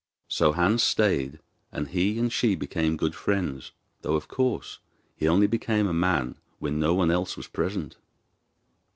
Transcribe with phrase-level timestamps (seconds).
[0.27, 1.37] So Hans stayed,
[1.71, 4.79] and he and she became good friends; though, of course,
[5.15, 7.97] he only became a man when no one else was present.